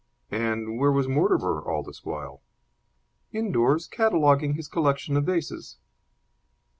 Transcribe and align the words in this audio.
"And 0.31 0.79
where 0.79 0.91
was 0.91 1.07
Mortimer 1.07 1.61
all 1.61 1.83
this 1.83 2.03
while?" 2.03 2.41
"Indoors, 3.31 3.85
cataloguing 3.85 4.55
his 4.55 4.67
collection 4.67 5.15
of 5.15 5.25
vases." 5.27 5.77